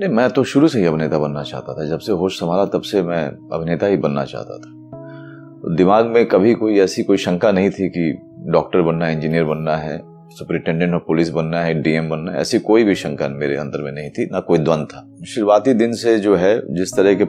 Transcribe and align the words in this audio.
नहीं, 0.00 0.10
मैं 0.10 0.30
तो 0.30 0.44
शुरू 0.44 0.68
से 0.68 0.78
ही 0.78 0.86
अभिनेता 0.86 1.18
बनना 1.18 1.42
चाहता 1.42 1.72
था। 1.74 1.84
जब 1.84 1.98
से 1.98 2.12
होश 2.12 2.38
संभाला, 2.40 2.64
तब 2.64 2.82
से 2.82 3.02
मैं 3.02 3.24
अभिनेता 3.52 3.86
ही 3.86 3.96
बनना 3.96 4.24
चाहता 4.24 4.56
था। 4.58 5.74
दिमाग 5.76 6.06
में 6.06 6.26
कभी 6.26 6.54
कोई 6.54 6.78
ऐसी 6.78 7.02
कोई 7.02 7.16
शंका 7.16 7.50
नहीं 7.52 7.70
थी 7.70 7.88
कि 7.88 8.12
डॉक्टर 8.52 8.82
बनना 8.82 9.06
है, 9.06 9.14
इंजीनियर 9.14 9.44
बनना 9.44 9.76
है, 9.76 9.98
सुपरिटेंडेंट 10.30 10.94
ऑफ़ 10.94 11.02
पुलिस 11.06 11.30
बनना 11.30 11.60
है, 11.60 11.74
डीएम 11.74 12.08
बनना 12.10 12.32
है, 12.32 12.40
ऐसी 12.40 12.58
कोई 12.58 12.84
भी 12.84 12.94
शंका 12.94 13.28
मेरे 13.28 13.56
अंदर 13.56 13.82
में 13.82 13.92
नहीं 13.92 14.10
थी, 14.10 14.28
ना 14.32 14.40
कोई 14.40 14.58
द्वंद 14.58 14.86
था। 14.86 15.06
शुरुआती 15.26 15.74
दिन 15.74 15.92
से 15.92 16.18
जो 16.18 16.36
है, 16.36 16.54
जिस 16.74 16.96
तरह 16.96 17.14
के 17.14 17.24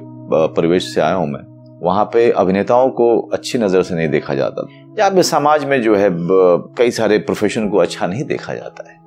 परिवेश 0.55 0.93
से 0.93 1.01
आया 1.01 1.15
हूँ 1.15 1.27
मैं, 1.27 1.43
वहाँ 1.83 2.05
पे 2.05 2.29
अभिनेताओं 2.31 2.89
को 2.89 3.17
अच्छी 3.33 3.57
नज़र 3.57 3.83
से 3.83 3.95
नहीं 3.95 4.09
देखा 4.09 4.35
जाता 4.35 4.67
या 4.99 5.21
समाज 5.21 5.65
में 5.65 5.81
जो 5.81 5.95
है 5.95 6.09
कई 6.77 6.91
सारे 6.91 7.17
प्रोफेशन 7.17 7.69
को 7.69 7.77
अच्छा 7.77 8.07
नहीं 8.07 8.23
देखा 8.23 8.53
जाता 8.53 8.91
है। 8.91 9.00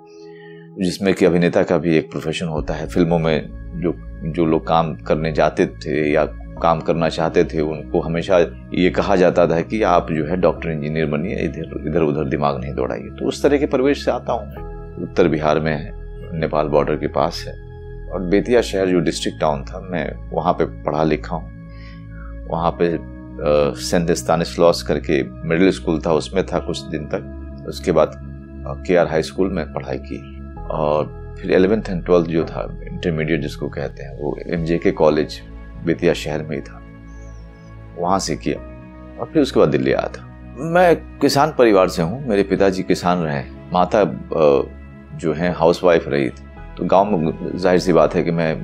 जिसमें 0.79 1.14
कि 1.14 1.25
अभिनेता 1.25 1.62
का 1.62 1.79
भी 1.79 1.96
एक 1.96 2.11
प्रोफेशन 2.11 2.46
होता 2.46 2.75
है। 2.75 2.86
फ़िल्मों 2.86 3.18
में 3.18 3.80
जो 3.82 3.94
जो 4.26 4.44
लोग 4.46 4.67
काम 4.67 4.94
करने 4.96 5.32
जाते 5.32 5.67
थे 5.67 6.12
या 6.12 6.25
काम 6.62 6.81
करना 6.81 7.08
चाहते 7.08 7.44
थे, 7.44 7.61
उनको 7.61 8.00
हमेशा 8.00 8.39
ये 8.75 8.90
कहा 8.90 9.17
जाता 9.17 9.46
था 9.46 9.61
कि 9.61 9.82
आप 9.82 10.11
जो 10.12 10.25
है 10.26 10.36
डॉक्टर 10.36 10.71
इंजीनियर 10.71 11.07
बनिए, 11.07 11.36
इधर 11.36 11.89
इधर, 11.89 12.03
उधर 12.03 12.25
दिमाग 12.25 12.61
नहीं 12.61 12.75
दौड़ाइए। 12.75 13.08
तो 13.11 13.29
उस 13.29 13.43
तरह 13.43 13.58
के 13.58 13.67
परिवेश 13.67 14.04
से 14.04 14.11
आता 14.11 14.32
हूँ 14.32 15.03
उत्तर 15.03 15.29
बिहार 15.29 15.61
में 15.61 15.72
है, 15.72 15.90
नेपाल 16.40 16.68
बॉर्डर 16.68 16.96
के 16.96 17.06
पास 17.06 17.45
है। 17.46 17.54
और 18.12 18.22
बेतिया 18.22 18.61
शहर 18.62 18.89
जो 18.89 19.00
डिस्ट्रिक्ट 19.00 19.40
टाउन 19.40 19.64
था, 19.64 19.81
मैं 19.81 20.31
वहाँ 20.32 20.53
पे 20.53 20.64
पढ़ा 20.82 21.03
लिखा 21.04 21.36
हूँ। 21.36 21.53
वहाँ 22.50 22.76
पे 22.82 22.96
सेंट 23.81 24.11
स्तानिस्लॉस 24.11 24.82
करके 24.82 25.22
मिडिल 25.48 25.70
स्कूल 25.70 26.00
था, 26.06 26.12
उसमें 26.12 26.45
था 26.46 26.59
कुछ 26.59 26.82
दिन 26.82 27.06
तक। 27.06 27.64
उसके 27.68 27.93
बाद 27.93 28.12
के 28.86 28.96
आर 28.96 29.06
हाई 29.06 29.22
स्कूल 29.22 29.50
में 29.53 29.72
पढ़ाई 29.72 29.98
की। 29.98 30.33
और 30.71 31.36
फिर 31.41 31.53
एलेवेंथ 31.53 31.91
एंड 31.91 32.05
ट्वेल्थ 32.05 32.27
जो 32.27 32.45
था 32.45 32.62
इंटरमीडिएट 32.84 33.41
जिसको 33.41 33.69
कहते 33.69 34.03
हैं, 34.03 34.17
वो 34.19 34.36
एम 34.47 34.65
जे 34.65 34.79
के 34.79 34.91
कॉलेज 34.93 35.41
बेतिया 35.84 36.12
शहर 36.15 36.43
में 36.43 36.56
ही 36.56 36.62
था। 36.62 36.81
वहाँ 37.98 38.19
से 38.19 38.37
किया। 38.37 38.59
और 39.21 39.31
फिर 39.33 39.43
उसके 39.43 39.61
बाद 39.61 39.69
दिल्ली 39.69 39.93
आया 39.93 40.09
था। 40.09 40.27
मैं 40.73 40.95
किसान 41.21 41.55
परिवार 41.59 41.89
से 41.89 42.03
हूँ, 42.03 42.27
मेरे 42.29 42.43
पिताजी 42.43 42.83
किसान 42.83 43.19
रहे 43.19 43.43
माता 43.73 44.03
जो 45.19 45.33
है 45.33 45.53
हाउस 45.53 45.83
वाइफ 45.84 46.09
रही 46.09 46.29
थी। 46.29 46.47
तो 46.78 46.84
गाँव 46.84 47.11
में 47.11 47.56
ज़ाहिर 47.56 47.81
सी 47.81 47.93
बात 47.93 48.15
है 48.15 48.23
कि 48.23 48.31
मैं 48.31 48.55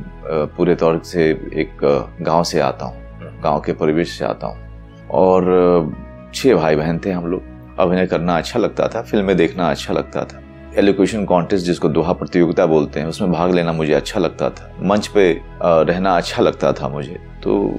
पूरे 0.56 0.74
तौर 0.74 1.00
से 1.04 1.28
एक 1.54 1.78
गाँव 2.22 2.42
से 2.44 2.60
आता 2.60 2.86
हूँ, 2.86 3.40
गाँव 3.42 3.60
के 3.60 3.72
परिवेश 3.72 4.18
से 4.18 4.24
आता 4.24 4.46
हूँ। 4.46 5.06
और 5.10 5.90
छह 6.34 6.54
भाई 6.54 6.76
बहन 6.76 6.98
थे 6.98 7.10
हम 7.10 7.26
लोग। 7.26 7.42
अभिनय 7.78 8.06
करना 8.06 8.36
अच्छा 8.38 8.58
लगता 8.58 8.88
था, 8.88 9.02
फ़िल्में 9.02 9.36
देखना 9.36 9.70
अच्छा 9.70 9.92
लगता 9.92 10.24
था। 10.24 10.42
एलोकेशन 10.78 11.24
कॉन्टेस्ट 11.24 11.66
जिसको 11.66 11.88
दोहा 11.88 12.12
प्रतियोगिता 12.12 12.66
बोलते 12.66 13.00
हैं, 13.00 13.06
उसमें 13.06 13.32
भाग 13.32 13.54
लेना 13.54 13.72
मुझे 13.72 13.92
अच्छा 13.92 14.20
लगता 14.20 14.50
था। 14.50 14.72
मंच 14.82 15.06
पे 15.06 15.32
रहना 15.62 16.16
अच्छा 16.16 16.42
लगता 16.42 16.72
था 16.72 16.88
मुझे। 16.88 17.16
तो 17.44 17.78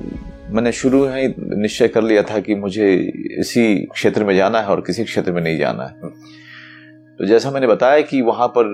मैंने 0.49 0.71
शुरू 0.71 1.03
ही 1.05 1.27
निश्चय 1.39 1.87
कर 1.87 2.03
लिया 2.03 2.21
था 2.21 2.39
कि 2.39 2.55
मुझे 2.55 2.93
इसी 3.39 3.75
क्षेत्र 3.85 4.23
में 4.23 4.35
जाना 4.35 4.59
है 4.59 4.67
और 4.67 4.81
किसी 4.81 5.03
क्षेत्र 5.03 5.31
में 5.31 5.41
नहीं 5.41 5.57
जाना 5.57 5.83
है। 5.83 6.09
तो 7.19 7.25
जैसा 7.25 7.51
मैंने 7.51 7.67
बताया 7.67 8.01
कि 8.01 8.21
वहाँ 8.21 8.47
पर 8.47 8.65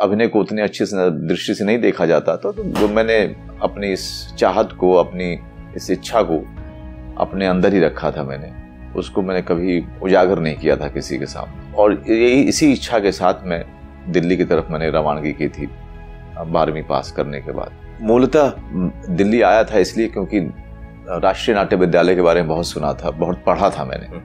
अभिनय 0.00 0.28
को 0.28 0.40
उतने 0.40 0.62
अच्छे 0.62 0.86
से 0.86 1.10
दृष्टि 1.10 1.54
से 1.54 1.64
नहीं 1.64 1.78
देखा 1.78 2.06
जाता 2.06 2.36
था 2.36 2.52
तो 2.52 2.64
जो 2.64 2.88
मैंने 2.88 3.18
अपनी 3.62 3.92
इस 3.92 4.34
चाहत 4.38 4.72
को, 4.80 4.92
अपनी 4.94 5.38
इस 5.76 5.90
इच्छा 5.90 6.22
को 6.22 6.38
अपने 7.22 7.46
अंदर 7.46 7.74
ही 7.74 7.80
रखा 7.80 8.10
था 8.10 8.22
मैंने। 8.22 8.52
उसको 8.98 9.22
मैंने 9.22 9.42
कभी 9.42 9.82
उजागर 10.02 10.38
नहीं 10.38 10.56
किया 10.56 10.76
था 10.76 10.88
किसी 10.88 11.18
के 11.18 11.26
सामने। 11.26 11.63
और 11.74 11.92
यही 12.08 12.42
इसी 12.42 12.72
इच्छा 12.72 12.98
के 12.98 13.12
साथ 13.12 13.46
मैं 13.46 13.62
दिल्ली 14.12 14.36
की 14.36 14.44
तरफ़ 14.44 14.72
मैंने 14.72 14.90
रवानगी 14.90 15.32
की 15.32 15.48
थी 15.48 15.66
बारहवीं 16.36 16.82
पास 16.84 17.12
करने 17.16 17.40
के 17.40 17.52
बाद। 17.52 17.82
मूलतः 18.02 18.52
दिल्ली 19.10 19.40
आया 19.42 19.64
था 19.64 19.78
इसलिए 19.78 20.08
क्योंकि 20.08 20.40
राष्ट्रीय 21.22 21.56
नाट्य 21.56 21.76
विद्यालय 21.76 22.14
के 22.14 22.22
बारे 22.22 22.42
में 22.42 22.48
बहुत 22.48 22.66
सुना 22.66 22.92
था 22.94 23.10
बहुत 23.12 23.42
पढ़ा 23.46 23.70
था 23.70 23.84
मैंने। 23.84 24.22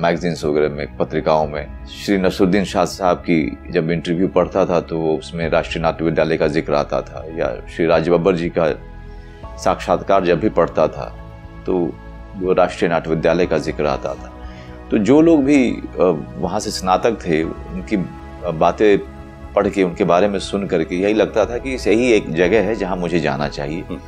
मैगजीन्स 0.00 0.44
वगैरह 0.44 0.74
में 0.74 0.96
पत्रिकाओं 0.96 1.46
में। 1.48 1.86
श्री 1.88 2.16
नसरुद्दीन 2.18 2.64
शाह 2.64 2.84
साहब 2.86 3.18
की 3.20 3.70
जब 3.72 3.90
इंटरव्यू 3.90 4.28
पढ़ता 4.28 4.64
था 4.66 4.80
तो 4.82 5.00
उसमें 5.16 5.48
राष्ट्रीय 5.50 5.82
नाट्य 5.82 6.04
विद्यालय 6.04 6.36
का 6.36 6.46
ज़िक्र 6.48 6.74
आता 6.74 7.00
था 7.02 7.24
या 7.38 7.48
श्री 7.74 7.86
राज 7.86 8.08
बब्बर 8.08 8.36
जी 8.36 8.48
का 8.58 8.70
साक्षात्कार 9.64 10.24
जब 10.24 10.40
भी 10.40 10.48
पढ़ता 10.50 10.86
था 10.88 11.08
तो 11.66 11.78
वो 12.36 12.52
राष्ट्रीय 12.52 12.90
नाट्य 12.90 13.10
विद्यालय 13.10 13.46
का 13.46 13.58
ज़िक्र 13.58 13.86
आता 13.86 14.14
था। 14.14 14.32
तो 14.90 14.98
जो 14.98 15.20
लोग 15.20 15.44
भी 15.44 15.70
वहाँ 15.96 16.60
से 16.60 16.70
स्नातक 16.70 17.18
थे 17.26 17.42
उनकी 17.42 17.96
बातें 18.58 18.98
पढ़ 19.54 19.68
के 19.68 19.82
उनके 19.82 20.04
बारे 20.04 20.28
में 20.28 20.38
सुन 20.38 20.66
करके 20.66 20.96
यही 20.96 21.14
लगता 21.14 21.44
था 21.46 21.58
कि 21.58 21.76
सही 21.78 22.10
एक 22.12 22.30
जगह 22.30 22.62
है 22.62 22.74
जहाँ 22.74 22.96
मुझे 22.96 23.20
जाना 23.20 23.48
चाहिए। 23.48 23.80
हम्म। 23.80 23.98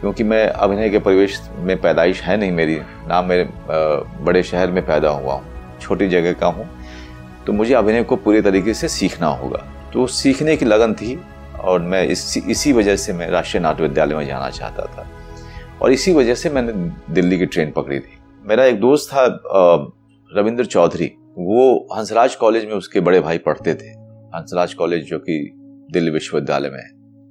क्योंकि 0.00 0.24
मैं 0.24 0.46
अभिनय 0.46 0.90
के 0.90 0.98
परिवेश 0.98 1.40
में 1.58 1.80
पैदाइश 1.80 2.22
है 2.22 2.36
नहीं 2.36 2.52
मेरी 2.52 2.76
ना 3.08 3.20
मेरे 3.22 3.48
बड़े 4.24 4.42
शहर 4.42 4.70
में 4.70 4.84
पैदा 4.86 5.10
हुआ 5.10 5.34
हूँ 5.34 5.78
छोटी 5.80 6.08
जगह 6.08 6.32
का 6.32 6.46
हूँ। 6.46 6.68
तो 7.46 7.52
मुझे 7.52 7.74
अभिनय 7.74 8.02
को 8.02 8.16
पूरे 8.16 8.42
तरीके 8.42 8.74
से 8.74 8.88
सीखना 8.88 9.26
होगा। 9.26 9.64
तो 9.92 10.06
सीखने 10.06 10.56
की 10.56 10.64
लगन 10.64 10.94
थी 10.94 11.18
और 11.60 11.80
मैं 11.82 12.02
इस 12.04 12.36
इसी 12.38 12.72
वजह 12.72 12.96
से 12.96 13.12
मैं 13.12 13.28
राष्ट्रीय 13.30 13.62
नाट्य 13.62 13.82
विद्यालय 13.82 14.14
में 14.14 14.26
जाना 14.26 14.50
चाहता 14.50 14.86
था। 14.86 15.06
और 15.82 15.92
इसी 15.92 16.12
वजह 16.12 16.34
से 16.34 16.50
मैंने 16.50 16.72
दिल्ली 17.14 17.38
की 17.38 17.46
ट्रेन 17.46 17.70
पकड़ी 17.70 17.98
थी। 17.98 18.18
मेरा 18.44 18.64
एक 18.64 18.80
दोस्त 18.80 19.08
था 19.10 19.24
रविंद्र 20.30 20.64
चौधरी। 20.64 21.06
वो 21.38 21.88
हंसराज 21.96 22.34
कॉलेज 22.34 22.64
में 22.64 22.72
उसके 22.72 23.00
बड़े 23.00 23.20
भाई 23.20 23.38
पढ़ते 23.38 23.74
थे। 23.74 23.88
हंसराज 24.34 24.74
कॉलेज 24.74 25.04
जो 25.04 25.18
कि 25.18 25.38
दिल्ली 25.92 26.10
विश्वविद्यालय 26.10 26.70
में 26.70 26.78
है। 26.78 26.88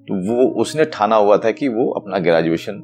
तो 0.08 0.16
वो, 0.28 0.48
उसने 0.62 0.86
ठाना 0.86 1.16
हुआ 1.16 1.38
था 1.38 1.52
कि 1.52 1.68
वो 1.68 1.90
अपना 1.92 2.20
ग्रेजुएशन 2.20 2.82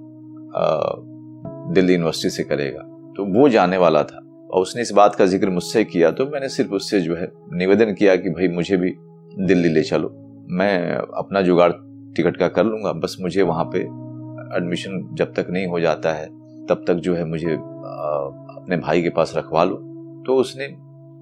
दिल्ली 1.73 1.93
यूनिवर्सिटी 1.93 2.29
से 2.29 2.43
करेगा। 2.43 2.81
तो 3.17 3.25
वो 3.39 3.47
जाने 3.49 3.77
वाला 3.77 4.03
था 4.03 4.19
और 4.51 4.61
उसने 4.61 4.81
इस 4.81 4.91
बात 4.91 5.15
का 5.15 5.25
ज़िक्र 5.25 5.49
मुझसे 5.49 5.83
किया। 5.83 6.11
तो 6.11 6.25
मैंने 6.25 6.49
सिर्फ़ 6.49 6.71
उससे 6.71 7.01
जो 7.01 7.15
है 7.15 7.31
निवेदन 7.53 7.94
किया 7.94 8.15
कि 8.15 8.29
भाई, 8.29 8.47
मुझे 8.47 8.77
भी 8.77 8.94
दिल्ली 9.39 9.69
ले 9.69 9.83
चलो। 9.83 10.09
मैं 10.49 10.95
अपना 11.17 11.41
जुगाड़ 11.41 11.71
टिकट 12.15 12.38
का 12.38 12.47
कर 12.47 12.65
लूँगा। 12.65 12.94
बस 12.94 13.17
मुझे 13.21 13.41
वहाँ 13.44 13.65
पे 13.73 13.79
एडमिशन 14.57 15.07
जब 15.13 15.33
तक 15.33 15.47
नहीं 15.49 15.67
हो 15.67 15.79
जाता 15.79 16.13
है, 16.13 16.25
तब 16.67 16.83
तक 16.88 16.94
जो 16.94 17.15
है 17.15 17.25
मुझे 17.25 17.57
अपने 18.07 18.78
भाई 18.78 19.01
के 19.01 19.09
पास 19.09 19.34
रखवा 19.38 19.63
लो। 19.63 19.75
तो 20.28 20.35
उसने 20.35 20.66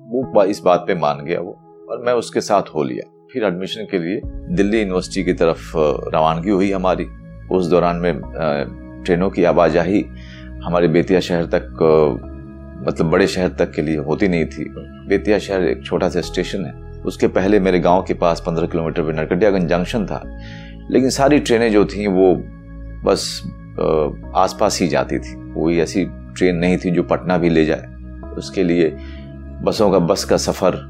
वो 0.07 0.43
इस 0.43 0.61
बात 0.65 0.83
पे 0.87 0.95
मान 0.95 1.23
गया 1.25 1.39
वो, 1.39 1.51
और 1.91 2.03
मैं 2.05 2.13
उसके 2.13 2.41
साथ 2.41 2.69
हो 2.75 2.83
लिया। 2.83 3.09
फिर 3.33 3.43
एडमिशन 3.43 3.87
के 3.91 3.99
लिए 3.99 4.21
दिल्ली 4.55 4.79
यूनिवर्सिटी 4.79 5.23
की 5.23 5.33
तरफ़ 5.33 5.73
रवानगी 6.15 6.49
हुई 6.49 6.71
हमारी। 6.71 7.05
उस 7.51 7.67
दौरान 7.67 7.95
में 7.95 8.21
ट्रेनों 9.05 9.29
की 9.29 9.43
आवाजाही 9.43 10.05
हमारे 10.63 10.87
बेतिया 10.87 11.19
शहर 11.19 11.45
तक 11.45 11.67
मतलब 12.87 13.09
बड़े 13.09 13.27
शहर 13.27 13.49
तक 13.49 13.71
के 13.71 13.81
लिए 13.81 13.97
होती 13.97 14.27
नहीं 14.27 14.45
थी। 14.45 14.65
बेतिया 15.07 15.39
शहर 15.39 15.63
एक 15.63 15.83
छोटा 15.85 16.09
सा 16.09 16.21
स्टेशन 16.21 16.65
है। 16.65 16.73
उसके 17.01 17.27
पहले 17.27 17.59
मेरे 17.59 17.79
गाँव 17.79 18.03
के 18.03 18.13
पास 18.13 18.43
पंद्रह 18.45 18.67
किलोमीटर 18.67 19.03
पर 19.03 19.13
नरकटियागंज 19.13 19.69
जंक्शन 19.69 20.05
था। 20.05 20.21
लेकिन 20.91 21.09
सारी 21.09 21.39
ट्रेनें 21.39 21.71
जो 21.71 21.85
थी 21.85 22.07
वो 22.07 22.33
बस 23.05 23.41
आसपास 24.35 24.79
ही 24.81 24.87
जाती 24.87 25.19
थी। 25.19 25.33
कोई 25.53 25.77
ऐसी 25.79 26.05
ट्रेन 26.37 26.55
नहीं 26.55 26.77
थी 26.77 26.91
जो 26.91 27.03
पटना 27.03 27.37
भी 27.37 27.49
ले 27.49 27.65
जाए 27.65 27.93
उसके 28.37 28.63
लिए 28.63 28.89
बसों 29.63 29.91
का 29.91 29.99
बस 29.99 30.23
का 30.23 30.37
सफ़र 30.37 30.83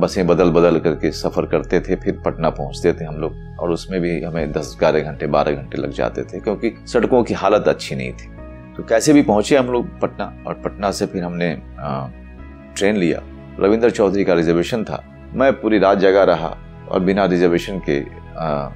बसें 0.00 0.26
बदल 0.26 0.50
बदल 0.50 0.78
करके 0.78 1.10
सफ़र 1.10 1.46
करते 1.46 1.80
थे 1.80 1.96
फिर 1.96 2.20
पटना 2.24 2.50
पहुँचते 2.50 2.92
थे 2.92 3.04
हम 3.04 3.16
लोग 3.16 3.34
और 3.60 3.70
उसमें 3.70 4.00
भी 4.00 4.20
हमें 4.22 4.52
दस 4.52 4.76
ग्यारह 4.78 5.00
घंटे 5.00 5.26
बारह 5.26 5.52
घंटे 5.52 5.78
लग 5.78 5.92
जाते 5.92 6.22
थे 6.22 6.40
क्योंकि 6.40 6.72
सड़कों 6.86 7.22
की 7.24 7.34
हालत 7.34 7.68
अच्छी 7.68 7.96
नहीं 7.96 8.12
थी। 8.12 8.28
तो 8.76 8.82
कैसे 8.82 9.12
भी 9.12 9.22
पहुँचे 9.22 9.56
हम 9.56 9.66
लोग 9.66 9.98
पटना 10.00 10.32
और 10.46 10.54
पटना 10.54 10.90
से 10.90 11.06
फिर 11.06 11.24
हमने 11.24 11.54
ट्रेन 12.76 12.96
लिया। 12.96 13.22
रविंद्र 13.60 13.90
चौधरी 13.90 14.24
का 14.24 14.34
रिजर्वेशन 14.34 14.84
था। 14.84 15.02
मैं 15.34 15.52
पूरी 15.60 15.78
रात 15.78 15.98
जगा 15.98 16.24
रहा 16.24 16.56
और 16.90 17.00
बिना 17.00 17.24
रिजर्वेशन 17.24 17.80
के 17.88 18.00
आ, 18.38 18.68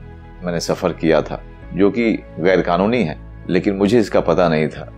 मैंने 0.44 0.61
सफ़र 0.61 0.93
किया 0.93 1.23
था 1.23 1.41
जो 1.75 1.91
कि 1.91 2.12
गैरकानूनी 2.41 3.03
है 3.03 3.19
लेकिन 3.50 3.75
मुझे 3.75 3.99
इसका 3.99 4.20
पता 4.20 4.49
नहीं 4.49 4.69
था। 4.69 4.88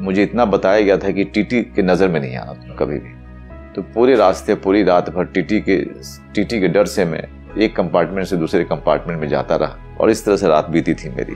मुझे 0.00 0.22
इतना 0.22 0.44
बताया 0.44 0.80
गया 0.80 0.96
था 0.96 1.10
कि 1.10 1.24
टीटी 1.24 1.62
के 1.64 1.82
नज़र 1.82 2.08
में 2.08 2.20
नहीं 2.20 2.36
आना 2.36 2.74
कभी 2.74 2.98
भी। 2.98 3.20
तो 3.74 3.82
पूरे 3.84 4.14
रास्ते, 4.16 4.54
पूरी 4.54 4.82
रात 4.82 5.10
भर 5.10 5.24
टीटी 5.24 5.60
के 5.60 5.76
टीटी 6.34 6.60
के 6.60 6.68
डर 6.68 6.86
से 6.86 7.04
मैं 7.04 7.22
एक 7.58 7.76
कंपार्टमेंट 7.76 8.26
से 8.26 8.36
दूसरे 8.36 8.64
कंपार्टमेंट 8.64 9.20
में 9.20 9.28
जाता 9.28 9.56
रहा 9.56 9.96
और 10.00 10.10
इस 10.10 10.24
तरह 10.24 10.36
से 10.36 10.48
रात 10.48 10.68
बीती 10.68 10.94
थी 10.94 11.08
मेरी। 11.08 11.34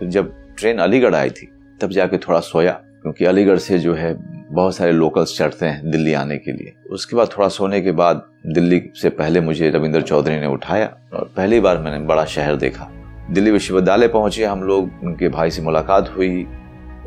तो 0.00 0.06
जब 0.06 0.32
ट्रेन 0.58 0.78
अलीगढ़ 0.78 1.14
आई 1.14 1.30
थी, 1.30 1.48
तब 1.80 1.90
जाके 1.90 2.18
थोड़ा 2.18 2.40
सोया, 2.40 2.72
क्योंकि 3.02 3.24
अलीगढ़ 3.24 3.58
से 3.58 3.78
जो 3.78 3.94
है 3.94 4.14
बहुत 4.52 4.76
सारे 4.76 4.92
लोकल्स 4.92 5.36
चढ़ते 5.38 5.66
हैं 5.66 5.90
दिल्ली 5.90 6.12
आने 6.12 6.36
के 6.38 6.52
लिए। 6.52 6.72
उसके 6.90 7.16
बाद 7.16 7.28
थोड़ा 7.28 7.48
सोने 7.48 7.80
के 7.80 7.92
बाद 7.92 8.22
दिल्ली 8.46 8.80
से 8.94 9.08
पहले 9.10 9.40
मुझे 9.40 9.70
रविंद्र 9.70 10.02
चौधरी 10.02 10.38
ने 10.40 10.46
उठाया 10.46 10.86
और 11.14 11.30
पहली 11.36 11.60
बार 11.60 11.78
मैंने 11.78 11.98
बड़ा 12.06 12.24
शहर 12.24 12.56
देखा। 12.56 12.90
दिल्ली 13.30 13.50
विश्वविद्यालय 13.50 14.08
पहुँचे, 14.08 14.44
हम 14.44 14.62
लोग, 14.62 14.90
उनके 15.04 15.28
भाई 15.28 15.50
से 15.50 15.62
मुलाकात 15.62 16.12
हुई 16.16 16.46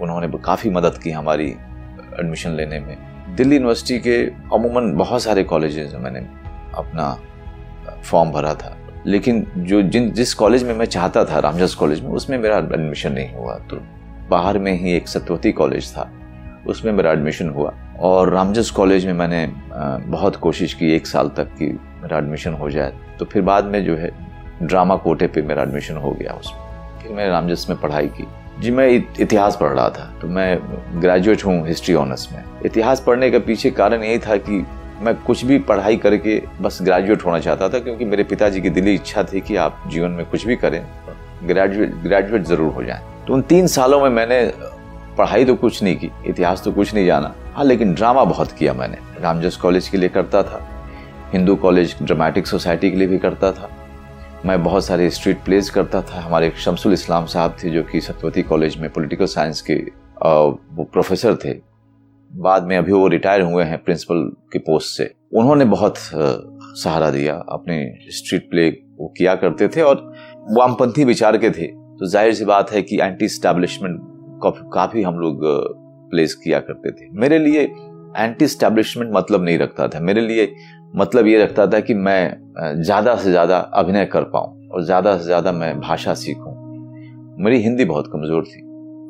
उन्होंने 0.01 0.27
काफ़ी 0.38 0.69
मदद 0.69 0.97
की 0.97 1.11
हमारी 1.11 1.47
एडमिशन 2.19 2.51
लेने 2.51 2.79
में। 2.79 2.97
दिल्ली 3.35 3.55
यूनिवर्सिटी 3.55 3.99
के 3.99 4.17
अमूमन 4.55 4.91
बहुत 4.94 5.23
सारे 5.23 5.44
कॉलेजेस 5.44 5.94
में 5.94 5.99
मैंने 5.99 6.19
अपना 6.75 7.17
फॉर्म 8.03 8.31
भरा 8.31 8.53
था। 8.53 8.75
लेकिन 9.05 9.45
जो 9.57 9.81
जिन, 9.81 10.11
जिस 10.11 10.33
कॉलेज 10.33 10.63
में 10.63 10.73
मैं 10.73 10.85
चाहता 10.85 11.23
था 11.25 11.39
रामजस 11.39 11.75
कॉलेज 11.75 12.01
में, 12.01 12.09
उसमें 12.09 12.38
मेरा 12.38 12.57
एडमिशन 12.57 13.11
नहीं 13.11 13.33
हुआ। 13.33 13.55
तो 13.69 13.77
बाहर 14.29 14.59
में 14.59 14.71
ही 14.73 14.94
एक 14.94 15.07
सत्यवती 15.07 15.51
कॉलेज 15.51 15.91
था, 15.91 16.09
उसमें 16.67 16.91
मेरा 16.93 17.11
एडमिशन 17.11 17.50
हुआ। 17.50 17.73
और 18.00 18.29
रामजस 18.29 18.69
कॉलेज 18.71 19.05
में 19.05 19.13
मैंने 19.13 19.45
बहुत 20.07 20.35
कोशिश 20.35 20.73
की 20.73 20.91
एक 20.91 21.07
साल 21.07 21.29
तक 21.29 21.55
कि 21.59 21.67
मेरा 22.01 22.17
एडमिशन 22.17 22.53
हो 22.53 22.69
जाए। 22.69 22.93
तो 23.19 23.25
फिर 23.25 23.41
बाद 23.41 23.65
में 23.65 23.83
जो 23.85 23.95
है 23.95 24.11
ड्रामा 24.63 24.95
कोटे 24.95 25.27
पे 25.27 25.41
मेरा 25.41 25.63
एडमिशन 25.63 25.97
हो 25.97 26.11
गया 26.11 26.33
उसमें। 26.33 27.00
फिर 27.01 27.11
मैंने 27.11 27.29
रामजस 27.29 27.65
में 27.69 27.79
पढ़ाई 27.79 28.07
की। 28.07 28.27
जी, 28.59 28.71
मैं 28.71 28.88
इतिहास 29.19 29.57
पढ़ 29.62 29.69
रहा 29.69 29.89
था 29.89 30.12
तो 30.21 30.27
मैं 30.27 30.57
ग्रेजुएट 31.01 31.45
हूँ 31.45 31.68
हिस्ट्री 31.68 31.94
ऑनर्स 31.95 32.27
में। 32.31 32.44
इतिहास 32.65 33.04
पढ़ने 33.07 33.30
का 33.31 33.39
पीछे 33.39 33.69
कारण 33.71 34.04
यही 34.04 34.19
था 34.19 34.38
कि 34.39 34.65
मैं 35.01 35.13
कुछ 35.24 35.44
भी 35.45 35.57
पढ़ाई 35.62 35.98
करके 35.98 36.42
बस 36.62 36.80
ग्रेजुएट 36.81 37.25
होना 37.25 37.39
चाहता 37.39 37.69
था, 37.69 37.80
क्योंकि 37.80 38.06
मेरे 38.06 38.24
पिताजी 38.24 38.62
की 38.62 38.69
दिली 38.69 38.94
इच्छा 38.95 39.24
थी 39.24 39.42
कि 39.42 39.56
आप 39.57 39.83
जीवन 39.88 40.12
में 40.12 40.25
कुछ 40.25 40.45
भी 40.48 40.56
करें 40.56 40.81
ग्रेजुएट 41.44 41.94
ग्रेजुएट 42.04 42.44
ज़रूर 42.44 42.74
हो 42.74 42.83
जाएँ। 42.83 43.01
तो 43.27 43.33
उन 43.33 43.42
तीन 43.44 43.68
सालों 43.68 44.01
में 44.01 44.09
मैंने 44.12 44.42
पढ़ाई 45.18 45.45
तो 45.45 45.56
कुछ 45.56 45.81
नहीं 45.83 45.95
की, 45.95 46.10
इतिहास 46.27 46.63
तो 46.63 46.71
कुछ 46.71 46.94
नहीं 46.94 47.06
जाना। 47.06 47.33
हाँ 47.53 47.65
लेकिन 47.65 47.94
ड्रामा 47.94 48.24
बहुत 48.24 48.51
किया 48.51 48.74
मैंने। 48.74 48.98
रामजस 49.21 49.57
कॉलेज 49.57 49.88
के 49.89 49.98
लिए 49.98 50.10
करता 50.10 50.44
था, 50.44 50.68
हिंदू 51.33 51.56
कॉलेज 51.57 51.95
ड्रामेटिक 52.01 52.48
सोसाइटी 52.48 52.92
के 52.92 52.98
लिए 52.98 53.07
भी 53.07 53.18
करता 53.19 53.51
था। 53.51 53.69
मैं 54.45 54.62
बहुत 54.63 54.86
सारे 54.86 55.10
स्ट्रीट 55.10 55.38
प्लेज 55.45 55.69
करता 55.69 56.01
था। 56.01 56.19
हमारे 56.22 56.51
शमसुल 56.57 56.94
इस्लाम 56.94 57.25
साहब 57.25 57.56
थे, 57.63 57.69
जो 57.69 57.84
कि 57.84 58.01
सतवती 58.01 58.42
कॉलेज 58.44 58.78
में 58.78 58.89
पॉलिटिकल 58.94 59.25
साइंस 59.25 59.62
के 59.62 59.75
वो 60.75 60.84
प्रोफेसर 60.94 61.36
थे। 61.36 61.54
बाद 62.31 62.63
में 62.63 62.75
अभी 62.78 62.92
वो 62.92 63.07
रिटायर 63.07 63.42
हुए 63.42 63.63
हैं 63.63 63.84
प्रिंसिपल 63.84 64.30
की 64.54 64.60
पोस्ट 64.60 64.98
से। 64.98 65.12
उन्होंने 65.36 65.66
बहुत 65.66 65.98
सहारा 65.98 67.10
दिया 67.12 67.36
अपने 67.51 67.80
स्ट्रीट 68.18 68.50
प्ले 68.50 68.69
वो 68.69 69.13
किया 69.18 69.36
करते 69.36 69.68
थे 69.68 69.81
और 69.81 69.95
वामपंथी 70.57 71.04
विचार 71.06 71.38
के 71.38 71.50
थे। 71.50 71.68
तो 71.68 72.06
ज़ाहिर 72.06 72.34
सी 72.34 72.45
बात 72.45 72.72
है 72.72 72.81
कि 72.81 73.00
एंटी 73.01 73.28
स्टैब्लिशमेंट 73.30 74.00
काफ़ी 74.74 75.04
हम 75.04 75.19
लोग 75.19 75.42
प्लेस 76.12 76.34
किया 76.44 76.60
करते 76.60 76.92
थे। 76.92 77.10
मेरे 77.19 77.39
लिए 77.39 77.62
एंटी 78.18 78.48
स्टैब्लिशमेंट 78.48 79.12
मतलब 79.13 79.44
नहीं 79.44 79.57
रखता 79.60 79.88
था। 79.88 80.00
मेरे 80.01 80.22
लिए 80.22 80.51
मतलब 80.95 81.28
ये 81.28 81.44
रखता 81.44 81.66
था 81.68 81.80
कि 81.80 81.94
मैं 81.94 82.46
ज़्यादा 82.57 83.15
से 83.15 83.30
ज़्यादा 83.30 83.57
अभिनय 83.57 84.06
कर 84.06 84.24
पाऊँ 84.25 84.69
और 84.69 84.83
ज़्यादा 84.83 85.18
से 85.18 85.24
ज़्यादा 85.24 85.51
मैं 85.51 85.80
भाषा 85.80 86.13
सीखूँ। 86.13 86.54
मेरी 87.39 87.62
हिंदी 87.63 87.86
बहुत 87.86 88.09
कमज़ोर 88.13 88.44
थी 88.44 88.62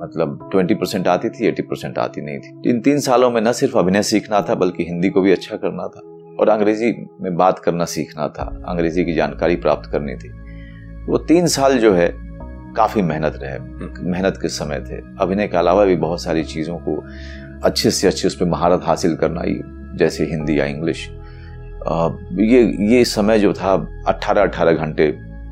मतलब 0.01 0.39
ट्वेंटी 0.51 0.75
परसेंट 0.75 1.07
आती 1.07 1.29
थी, 1.29 1.47
एटी 1.47 1.61
परसेंट 1.61 1.97
आती 1.97 2.21
नहीं 2.21 2.39
थी। 2.39 2.69
इन 2.69 2.81
तीन 2.81 2.99
सालों 2.99 3.29
में 3.31 3.39
न 3.41 3.51
सिर्फ़ 3.51 3.77
अभिनय 3.77 4.03
सीखना 4.03 4.41
था, 4.41 4.55
बल्कि 4.55 4.83
हिंदी 4.83 5.09
को 5.09 5.21
भी 5.21 5.31
अच्छा 5.31 5.57
करना 5.57 5.87
था 5.87 6.01
और 6.39 6.49
अंग्रेज़ी 6.49 6.93
में 7.21 7.35
बात 7.37 7.59
करना 7.59 7.85
सीखना 7.85 8.27
था, 8.29 8.43
अंग्रेज़ी 8.67 9.05
की 9.05 9.13
जानकारी 9.13 9.55
प्राप्त 9.55 9.89
करनी 9.91 10.15
थी। 10.15 10.29
वो 11.07 11.17
तीन 11.17 11.47
साल 11.47 11.77
जो 11.77 11.93
है, 11.93 12.11
काफ़ी 12.75 13.01
मेहनत 13.01 13.39
रहे। 13.43 13.59
मेहनत 14.09 14.37
के 14.41 14.47
समय 14.49 14.79
थे। 14.81 15.01
अभिनय 15.19 15.47
के 15.47 15.57
अलावा 15.57 15.85
भी 15.85 15.95
बहुत 15.95 16.23
सारी 16.23 16.43
चीज़ों 16.45 16.77
को 16.79 17.03
अच्छे 17.63 17.91
से 17.91 18.07
अच्छे 18.07 18.27
उस 18.27 18.35
पर 18.35 18.45
महारत 18.45 18.81
हासिल 18.83 19.15
करना 19.15 19.41
ही 19.41 19.59
जैसे 19.97 20.25
हिंदी 20.25 20.59
या 20.59 20.65
इंग्लिश। 20.65 21.09
ये 22.43 22.61
ये 22.89 23.03
समय 23.05 23.39
जो 23.39 23.53
था 23.53 23.73
18-18 24.07 24.73
घंटे 24.73 25.11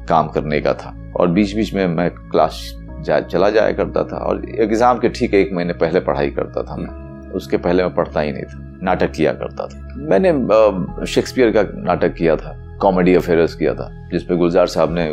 काम 0.10 0.28
करने 0.28 0.60
का 0.62 0.74
था। 0.74 0.96
और 1.16 1.28
बीच 1.30 1.56
बीच 1.56 1.74
में 1.74 1.88
मैं 1.88 2.10
क्लास 2.12 2.62
जा, 3.02 3.20
चला 3.22 3.50
जाया 3.50 3.72
करता 3.74 4.04
था 4.04 4.18
और 4.20 4.46
एग्ज़ाम 4.62 5.00
के 5.00 5.10
ठीक 5.10 5.34
एक 5.34 5.54
महीने 5.54 5.74
पहले 5.76 6.00
पढ़ाई 6.02 6.30
करता 6.32 6.64
था 6.64 6.76
मैं। 6.76 7.32
उसके 7.32 7.58
पहले 7.58 7.84
मैं 7.84 7.94
पढ़ता 7.96 8.22
ही 8.22 8.32
नहीं 8.32 8.44
था, 8.44 8.60
नाटक 8.84 9.12
किया 9.12 9.34
करता 9.34 9.68
था। 9.68 9.94
मैंने 10.10 11.06
शेक्सपियर 11.08 11.52
का 11.52 11.64
नाटक 11.84 12.14
किया 12.14 12.36
था, 12.36 12.56
कॉमेडी 12.82 13.16
अफेयर्स 13.16 13.56
किया 13.56 13.74
था, 13.74 13.90
जिसपे 14.12 14.36
गुलजार 14.36 14.68
साहब 14.68 14.94
ने 14.94 15.08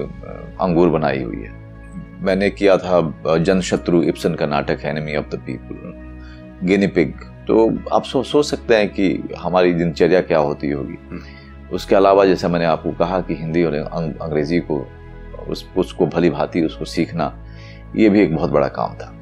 अंगूर 0.61 0.89
बनाई 0.91 1.23
हुई 1.23 1.43
है। 1.43 1.61
मैंने 2.23 2.51
किया 2.51 2.77
था 2.79 3.37
जनशत्रु 3.39 4.03
इप्सन 4.05 4.35
का 4.35 4.47
नाटक 4.47 4.85
enemy 4.85 5.17
of 5.17 5.27
the 5.27 5.39
people 5.47 6.67
guinea pig. 6.67 7.15
तो 7.47 7.69
आप 7.93 8.05
सो 8.05 8.23
सोच 8.23 8.47
सकते 8.47 8.75
हैं 8.75 8.89
कि 8.89 9.09
हमारी 9.39 9.73
दिनचर्या 9.75 10.21
क्या 10.23 10.39
होती 10.39 10.71
होगी 10.71 10.97
हम्म। 11.11 11.75
उसके 11.75 11.95
अलावा 11.95 12.25
जैसे 12.25 12.49
मैंने 12.49 12.65
आपको 12.65 12.91
कहा 12.93 13.21
कि 13.21 13.35
हिंदी 13.35 13.63
और 13.65 13.75
अंग्रेज़ी 13.75 14.61
को 14.61 14.85
उस 15.49 15.65
उसको 15.77 16.07
भली 16.07 16.31
भांति 16.31 16.63
उसको 16.63 16.85
सीखना 16.85 17.33
ये 17.97 18.09
भी 18.09 18.21
एक 18.21 18.35
बहुत 18.35 18.51
बड़ा 18.51 18.69
काम 18.71 18.95
था 18.95 19.13